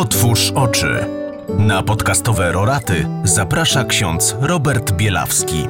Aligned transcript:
Otwórz 0.00 0.52
oczy. 0.54 1.06
Na 1.58 1.82
podcastowe 1.82 2.52
roraty 2.52 3.08
zaprasza 3.24 3.84
ksiądz 3.84 4.36
Robert 4.40 4.92
Bielawski. 4.92 5.64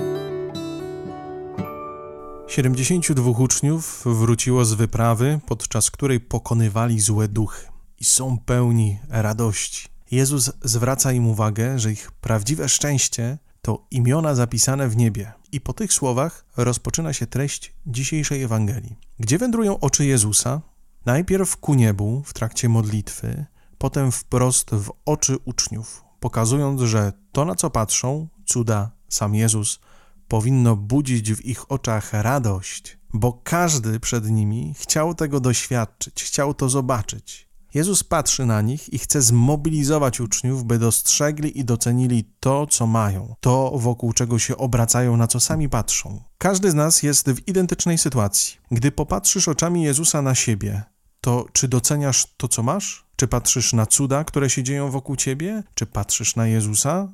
72 2.49 3.31
uczniów 3.31 4.03
wróciło 4.07 4.65
z 4.65 4.75
wyprawy, 4.75 5.41
podczas 5.47 5.91
której 5.91 6.21
pokonywali 6.21 7.01
złe 7.01 7.29
duchy 7.29 7.67
i 8.01 8.05
są 8.05 8.39
pełni 8.39 8.99
radości. 9.09 9.89
Jezus 10.11 10.51
zwraca 10.63 11.13
im 11.13 11.27
uwagę, 11.27 11.79
że 11.79 11.93
ich 11.93 12.13
prawdziwe 12.13 12.69
szczęście 12.69 13.39
to 13.63 13.87
imiona 13.91 14.35
zapisane 14.35 14.89
w 14.89 14.97
niebie. 14.97 15.33
I 15.53 15.61
po 15.61 15.73
tych 15.73 15.93
słowach 15.93 16.45
rozpoczyna 16.57 17.13
się 17.13 17.27
treść 17.27 17.75
dzisiejszej 17.87 18.43
Ewangelii. 18.43 18.97
Gdzie 19.19 19.39
wędrują 19.39 19.81
oczy 19.81 20.05
Jezusa? 20.07 20.61
Najpierw 21.07 21.57
ku 21.57 21.75
niebu 21.75 22.23
w 22.27 22.33
trakcie 22.33 22.69
modlitwy, 22.69 23.47
potem 23.81 24.13
wprost 24.13 24.71
w 24.71 24.93
oczy 25.05 25.37
uczniów, 25.45 26.05
pokazując, 26.21 26.81
że 26.81 27.13
to, 27.33 27.45
na 27.45 27.55
co 27.55 27.71
patrzą, 27.71 28.29
cuda, 28.47 28.91
sam 29.09 29.35
Jezus, 29.35 29.81
powinno 30.29 30.77
budzić 30.77 31.33
w 31.33 31.45
ich 31.45 31.73
oczach 31.73 32.13
radość, 32.13 32.99
bo 33.15 33.33
każdy 33.45 34.01
przed 34.01 34.31
nimi 34.31 34.75
chciał 34.79 35.15
tego 35.15 35.41
doświadczyć, 35.41 36.25
chciał 36.25 36.55
to 36.55 36.69
zobaczyć. 36.69 37.49
Jezus 37.75 38.05
patrzy 38.05 38.47
na 38.47 38.61
nich 38.63 38.93
i 38.93 38.99
chce 38.99 39.23
zmobilizować 39.23 40.21
uczniów, 40.21 40.65
by 40.65 40.79
dostrzegli 40.79 41.59
i 41.59 41.65
docenili 41.65 42.25
to, 42.41 42.67
co 42.67 42.87
mają, 42.87 43.35
to 43.41 43.73
wokół 43.75 44.13
czego 44.13 44.39
się 44.39 44.57
obracają, 44.57 45.17
na 45.17 45.27
co 45.27 45.41
sami 45.41 45.69
patrzą. 45.69 46.25
Każdy 46.39 46.71
z 46.71 46.75
nas 46.75 47.03
jest 47.03 47.31
w 47.31 47.49
identycznej 47.49 47.99
sytuacji. 47.99 48.57
Gdy 48.71 48.93
popatrzysz 48.93 49.49
oczami 49.49 49.83
Jezusa 49.83 50.23
na 50.23 50.35
siebie, 50.35 50.83
to 51.21 51.47
czy 51.53 51.69
doceniasz 51.69 52.27
to, 52.37 52.49
co 52.49 52.63
masz? 52.63 53.10
Czy 53.21 53.29
patrzysz 53.29 53.73
na 53.73 53.87
cuda, 53.87 54.25
które 54.25 54.51
się 54.51 54.63
dzieją 54.63 54.91
wokół 54.91 55.17
ciebie? 55.17 55.63
Czy 55.75 55.87
patrzysz 55.87 56.37
na 56.37 56.47
Jezusa? 56.47 57.09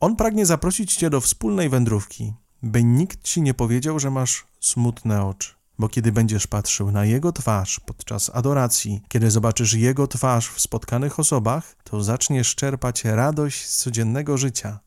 On 0.00 0.16
pragnie 0.16 0.46
zaprosić 0.46 0.94
cię 0.94 1.10
do 1.10 1.20
wspólnej 1.20 1.68
wędrówki, 1.68 2.32
by 2.62 2.84
nikt 2.84 3.22
ci 3.22 3.42
nie 3.42 3.54
powiedział, 3.54 3.98
że 3.98 4.10
masz 4.10 4.46
smutne 4.60 5.24
oczy. 5.24 5.54
Bo 5.78 5.88
kiedy 5.88 6.12
będziesz 6.12 6.46
patrzył 6.46 6.90
na 6.90 7.04
Jego 7.04 7.32
twarz 7.32 7.80
podczas 7.80 8.30
adoracji, 8.34 9.02
kiedy 9.08 9.30
zobaczysz 9.30 9.72
Jego 9.72 10.06
twarz 10.06 10.48
w 10.48 10.60
spotkanych 10.60 11.20
osobach, 11.20 11.76
to 11.84 12.02
zaczniesz 12.02 12.54
czerpać 12.54 13.04
radość 13.04 13.66
z 13.66 13.76
codziennego 13.76 14.38
życia. 14.38 14.80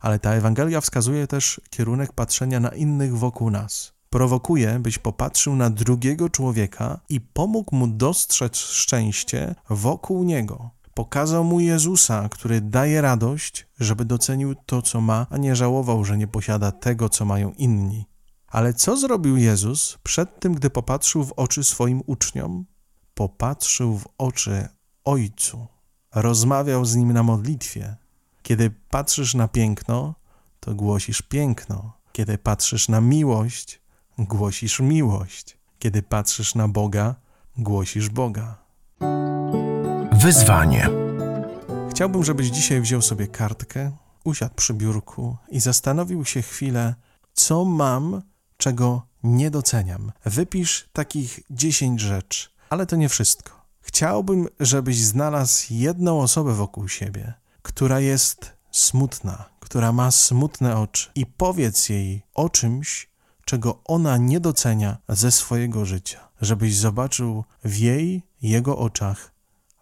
Ale 0.00 0.18
ta 0.18 0.30
Ewangelia 0.30 0.80
wskazuje 0.80 1.26
też 1.26 1.60
kierunek 1.70 2.12
patrzenia 2.12 2.60
na 2.60 2.68
innych 2.68 3.18
wokół 3.18 3.50
nas. 3.50 3.93
Prowokuje, 4.14 4.78
byś 4.78 4.98
popatrzył 4.98 5.56
na 5.56 5.70
drugiego 5.70 6.28
człowieka 6.28 7.00
i 7.08 7.20
pomógł 7.20 7.76
mu 7.76 7.86
dostrzec 7.86 8.56
szczęście 8.56 9.54
wokół 9.70 10.24
niego. 10.24 10.70
Pokazał 10.94 11.44
mu 11.44 11.60
Jezusa, 11.60 12.28
który 12.28 12.60
daje 12.60 13.00
radość, 13.00 13.66
żeby 13.80 14.04
docenił 14.04 14.54
to, 14.66 14.82
co 14.82 15.00
ma, 15.00 15.26
a 15.30 15.36
nie 15.36 15.56
żałował, 15.56 16.04
że 16.04 16.18
nie 16.18 16.26
posiada 16.26 16.72
tego, 16.72 17.08
co 17.08 17.24
mają 17.24 17.52
inni. 17.52 18.06
Ale 18.46 18.74
co 18.74 18.96
zrobił 18.96 19.36
Jezus 19.36 19.98
przed 20.02 20.40
tym, 20.40 20.54
gdy 20.54 20.70
popatrzył 20.70 21.24
w 21.24 21.32
oczy 21.32 21.64
swoim 21.64 22.02
uczniom? 22.06 22.64
Popatrzył 23.14 23.98
w 23.98 24.08
oczy 24.18 24.68
Ojcu. 25.04 25.66
Rozmawiał 26.14 26.84
z 26.84 26.94
nim 26.94 27.12
na 27.12 27.22
modlitwie. 27.22 27.96
Kiedy 28.42 28.70
patrzysz 28.90 29.34
na 29.34 29.48
piękno, 29.48 30.14
to 30.60 30.74
głosisz 30.74 31.22
piękno. 31.22 31.92
Kiedy 32.12 32.38
patrzysz 32.38 32.88
na 32.88 33.00
miłość, 33.00 33.83
głosisz 34.18 34.80
miłość. 34.80 35.58
Kiedy 35.78 36.02
patrzysz 36.02 36.54
na 36.54 36.68
Boga, 36.68 37.14
głosisz 37.58 38.08
Boga. 38.08 38.58
Wyzwanie. 40.12 40.88
Chciałbym, 41.90 42.24
żebyś 42.24 42.46
dzisiaj 42.46 42.80
wziął 42.80 43.02
sobie 43.02 43.28
kartkę, 43.28 43.96
usiadł 44.24 44.54
przy 44.54 44.74
biurku 44.74 45.36
i 45.48 45.60
zastanowił 45.60 46.24
się 46.24 46.42
chwilę, 46.42 46.94
co 47.32 47.64
mam, 47.64 48.22
czego 48.56 49.06
nie 49.22 49.50
doceniam. 49.50 50.12
Wypisz 50.24 50.88
takich 50.92 51.40
10 51.50 52.00
rzeczy, 52.00 52.48
ale 52.70 52.86
to 52.86 52.96
nie 52.96 53.08
wszystko. 53.08 53.64
Chciałbym, 53.80 54.48
żebyś 54.60 54.98
znalazł 54.98 55.66
jedną 55.70 56.20
osobę 56.20 56.54
wokół 56.54 56.88
siebie, 56.88 57.34
która 57.62 58.00
jest 58.00 58.52
smutna, 58.70 59.44
która 59.60 59.92
ma 59.92 60.10
smutne 60.10 60.76
oczy 60.76 61.10
i 61.14 61.26
powiedz 61.26 61.88
jej 61.88 62.22
o 62.34 62.48
czymś, 62.48 63.08
czego 63.44 63.82
ona 63.84 64.16
nie 64.16 64.40
docenia 64.40 64.98
ze 65.08 65.30
swojego 65.30 65.84
życia, 65.84 66.28
żebyś 66.40 66.76
zobaczył 66.76 67.44
w 67.64 67.76
jej, 67.76 68.22
jego 68.42 68.78
oczach 68.78 69.34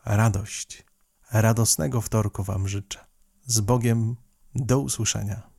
radość. 0.05 0.85
Radosnego 1.33 2.01
wtorku 2.01 2.43
Wam 2.43 2.69
życzę. 2.69 2.99
Z 3.47 3.61
Bogiem 3.61 4.17
do 4.55 4.81
usłyszenia. 4.81 5.52